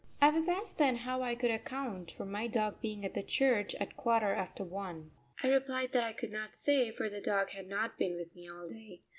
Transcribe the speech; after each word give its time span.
I 0.19 0.31
was 0.31 0.47
asked 0.49 0.79
then 0.79 0.95
how 0.95 1.21
I 1.21 1.35
could 1.35 1.51
account 1.51 2.09
for 2.09 2.25
my 2.25 2.47
dog 2.47 2.81
being 2.81 3.03
in 3.03 3.13
the 3.13 3.21
church 3.21 3.75
at 3.75 3.95
quarter 3.95 4.33
after 4.33 4.63
one. 4.63 5.11
I 5.43 5.47
replied 5.49 5.91
that 5.91 6.03
I 6.03 6.11
could 6.13 6.31
not 6.31 6.55
say, 6.55 6.89
for 6.89 7.07
the 7.07 7.21
dog 7.21 7.51
had 7.51 7.67
not 7.67 7.99
been 7.99 8.15
with 8.15 8.33
me 8.35 8.49
all 8.49 8.67
day. 8.67 9.03